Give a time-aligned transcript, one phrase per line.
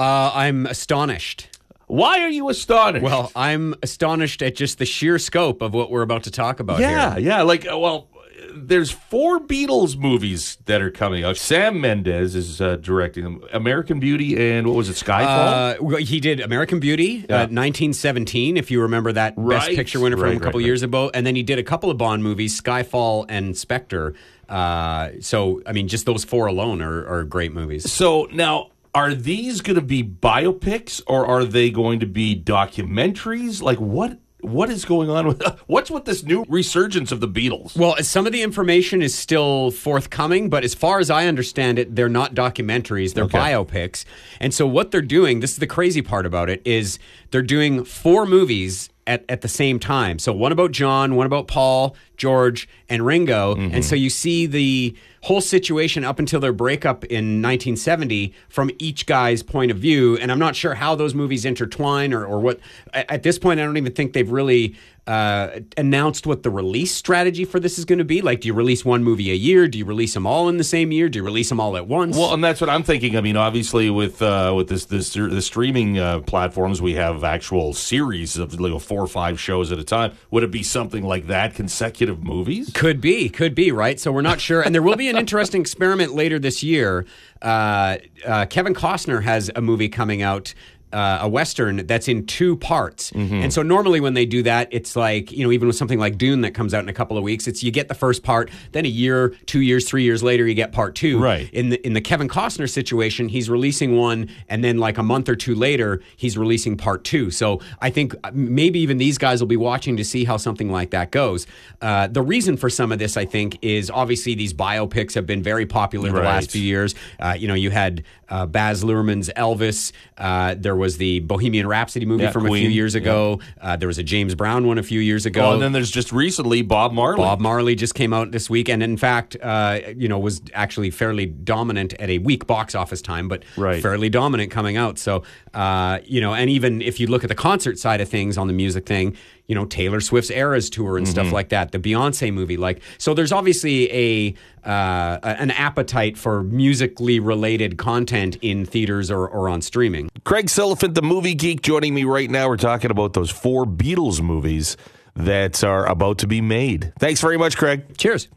[0.00, 1.48] Uh, I'm astonished.
[1.86, 3.04] Why are you astonished?
[3.04, 6.80] Well, I'm astonished at just the sheer scope of what we're about to talk about
[6.80, 7.24] yeah, here.
[7.26, 7.42] yeah.
[7.42, 8.08] Like, uh, well,
[8.54, 11.36] there's four Beatles movies that are coming out.
[11.36, 13.44] Sam Mendes is uh, directing them.
[13.52, 15.92] American Beauty and what was it, Skyfall?
[15.92, 17.36] Uh, he did American Beauty, Yeah.
[17.36, 20.82] uh, 1917, if you remember that Best Picture winner from Right, a couple right, years
[20.82, 21.10] ago.
[21.12, 24.14] And then he did a couple of Bond movies, Skyfall and Spectre.
[24.48, 27.90] Uh, so, I mean, just those four alone are, are great movies.
[27.92, 33.62] so now, are these going to be biopics or are they going to be documentaries?
[33.62, 34.18] Like, what?
[34.42, 37.76] What is going on with what's with this new resurgence of the Beatles?
[37.76, 41.94] Well, some of the information is still forthcoming, but as far as I understand it,
[41.94, 43.36] they're not documentaries, they're Okay.
[43.38, 44.06] biopics.
[44.40, 46.98] And so what they're doing, this is the crazy part about it, is
[47.32, 50.18] they're doing four movies at, at the same time.
[50.18, 53.54] So one about John, one about Paul, George, and Ringo.
[53.54, 53.80] And mm-hmm.
[53.82, 59.42] so you see the whole situation up until their breakup in 1970 from each guy's
[59.42, 60.16] point of view.
[60.16, 62.60] And I'm not sure how those movies intertwine or, or what.
[62.92, 64.74] At at this point, I don't even think they've really
[65.06, 68.20] uh, announced what the release strategy for this is going to be.
[68.20, 69.66] Like, do you release one movie a year?
[69.68, 71.08] Do you release them all in the same year?
[71.08, 72.16] Do you release them all at once?
[72.16, 73.16] Well, and that's what I'm thinking.
[73.16, 77.72] I mean, obviously, with uh, with this this the streaming uh, platforms, we have actual
[77.72, 80.12] series of like four or five shows at a time.
[80.30, 82.70] Would it be something like that, consecutive movies?
[82.74, 83.98] Could be, could be, right?
[83.98, 84.62] So we're not sure.
[84.62, 87.06] And there will be an interesting experiment later this year.
[87.42, 90.54] Uh, uh, Kevin Costner has a movie coming out.
[90.92, 94.96] Uh, a western that's in two parts, and so normally when they do that, it's
[94.96, 97.22] like you know even with something like Dune that comes out in a couple of
[97.22, 100.46] weeks, it's you get the first part, then a year, two years, three years later,
[100.46, 101.20] you get part two.
[101.20, 101.48] Right.
[101.52, 105.28] In the in the Kevin Costner situation, he's releasing one, and then like a month
[105.28, 107.30] or two later, he's releasing part two.
[107.30, 110.70] So I think uh, maybe even these guys will be watching to see how something
[110.70, 111.46] like that goes.
[111.80, 115.42] Uh, the reason for some of this, I think, is obviously these biopics have been
[115.42, 116.94] very popular the last few years.
[117.18, 119.92] Uh, you know, you had uh, Baz Luhrmann's Elvis.
[120.18, 123.38] Uh, there was the Bohemian Rhapsody movie Yeah, from a few years ago.
[123.60, 125.50] Uh, there was a James Brown one a few years ago.
[125.50, 127.18] Oh, and then there's just recently Bob Marley.
[127.18, 130.90] Bob Marley just came out this week, and in fact, uh, you know, was actually
[130.90, 133.80] fairly dominant at a weak box office time, but Right.
[133.82, 134.98] fairly dominant coming out.
[134.98, 135.22] So,
[135.54, 138.46] uh, you know, and even if you look at the concert side of things on
[138.48, 139.14] the music thing,
[139.50, 141.12] you know, Taylor Swift's Eras tour and Mm-hmm.
[141.12, 144.34] stuff like that, the Beyonce movie, like, so there's obviously a
[144.64, 150.08] uh, an appetite for musically related content in theaters or, or on streaming.
[150.24, 152.46] Craig Silliphant, the movie geek, joining me right now.
[152.48, 154.76] We're talking about those four Beatles movies
[155.16, 156.92] that are about to be made.
[157.00, 157.96] Thanks very much, Craig.
[157.96, 158.28] Cheers.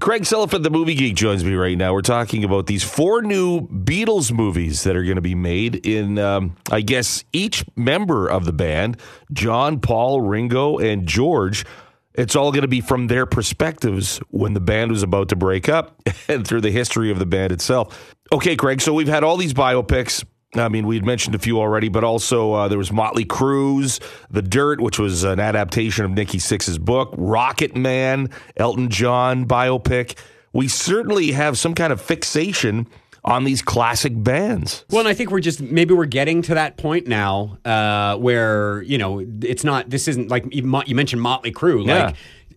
[0.00, 1.92] Craig Silliphant, the movie geek, joins me right now.
[1.92, 6.18] We're talking about these four new Beatles movies that are going to be made in,
[6.18, 8.98] um, I guess, each member of the band
[9.32, 11.66] John, Paul, Ringo, and George.
[12.14, 15.68] It's all going to be from their perspectives when the band was about to break
[15.68, 18.14] up and through the history of the band itself.
[18.32, 20.24] Okay, Craig, so we've had all these biopics.
[20.54, 24.00] I mean, we had mentioned a few already, but also uh, there was Motley Crue's
[24.30, 30.14] The Dirt, which was an adaptation of Nikki Sixx's book, Rocket Man, Elton John biopic.
[30.52, 32.86] We certainly have some kind of fixation
[33.24, 34.84] on these classic bands.
[34.90, 38.82] Well, and I think we're just maybe we're getting to that point now uh, where
[38.82, 39.88] you know it's not.
[39.88, 41.86] This isn't like you mentioned Motley Crue.
[41.86, 42.12] Yeah.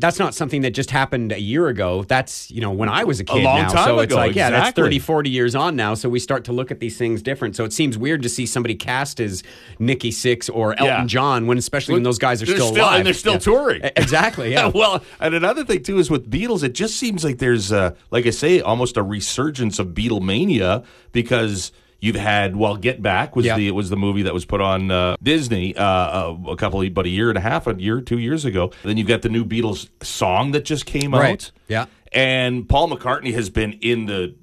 [0.00, 2.04] That's not something that just happened a year ago.
[2.04, 3.40] That's you know when I was a kid.
[3.40, 3.68] a long now.
[3.68, 4.84] time so it's ago, like yeah, that's exactly.
[4.84, 5.94] 30, 40 years on now.
[5.94, 7.56] So we start to look at these things different.
[7.56, 9.42] So it seems weird to see somebody cast as
[9.80, 11.04] Nikki Sixx or Elton Yeah.
[11.06, 13.38] John when especially when those guys are still, still- alive and they're still Yeah.
[13.40, 13.82] touring.
[13.96, 14.52] Exactly.
[14.58, 14.68] Yeah.
[14.74, 18.24] well, and another thing too is with Beatles, it just seems like there's, uh, like
[18.26, 23.56] I say, almost a resurgence of Beatlemania because you've had well, Get Back was Yeah.
[23.56, 26.80] the it was the movie that was put on uh, Disney uh, uh, a couple
[26.80, 28.70] of about a year and a half, a year, two years ago.
[28.84, 31.32] Then you've got the new Beatles song that just came Right.
[31.32, 31.50] out.
[31.68, 31.86] Yeah.
[32.12, 34.34] and Paul McCartney has been in the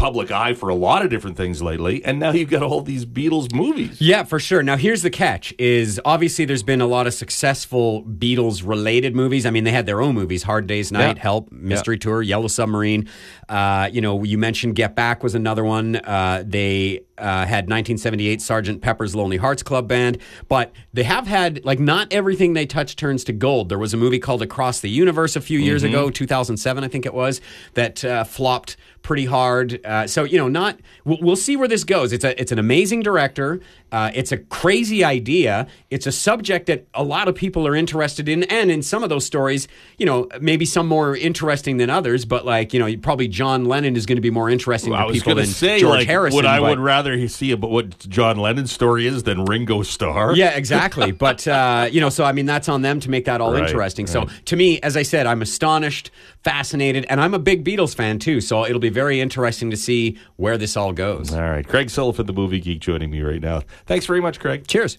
[0.00, 3.04] public eye for a lot of different things lately, and now you've got all these
[3.04, 4.00] Beatles movies.
[4.00, 4.62] Yeah, for sure.
[4.62, 9.44] Now here's the catch: is obviously there's been a lot of successful Beatles related movies.
[9.46, 11.22] I mean, they had their own movies: Hard Day's Night, Yeah.
[11.22, 13.08] Help, Mystery Tour, Yellow Submarine.
[13.48, 15.96] Uh, you know, you mentioned Get Back was another one.
[15.96, 20.18] Uh, they uh, had 1978 Sergeant Pepper's Lonely Hearts Club Band,
[20.48, 23.68] but they have had like not everything they touch turns to gold.
[23.68, 25.94] There was a movie called Across the Universe a few years Mm-hmm.
[25.94, 27.40] ago, 2007, I think it was,
[27.74, 29.80] that uh, flopped pretty hard.
[29.84, 32.12] Uh, so you know, not we'll, we'll see where this goes.
[32.12, 33.60] It's a it's an amazing director.
[33.92, 35.66] Uh, it's a crazy idea.
[35.90, 39.08] It's a subject that a lot of people are interested in, and in some of
[39.08, 39.66] those stories,
[39.98, 42.24] you know, maybe some more interesting than others.
[42.26, 45.12] But like you know, probably John Lennon is going to be more interesting I to
[45.12, 46.36] people than say, George like, Harrison.
[46.36, 49.82] would I but- would rather rather see about what John Lennon's story is than Ringo
[49.82, 50.34] Starr.
[50.34, 51.12] Yeah, exactly.
[51.26, 53.62] but uh, you know, so I mean, that's on them to make that all Right,
[53.62, 54.06] interesting.
[54.06, 56.10] So to me, as I said, I'm astonished,
[56.42, 58.40] fascinated, and I'm a big Beatles fan too.
[58.40, 61.32] So it'll be very interesting to see where this all goes.
[61.32, 61.66] All right.
[61.66, 63.62] Craig Silliphant, the movie geek, joining me right now.
[63.86, 64.66] Thanks very much, Craig.
[64.66, 64.98] Cheers.